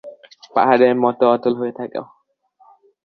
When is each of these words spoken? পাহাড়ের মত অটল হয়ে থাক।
পাহাড়ের 0.55 0.93
মত 1.03 1.19
অটল 1.33 1.53
হয়ে 1.59 1.73
থাক। 1.77 1.93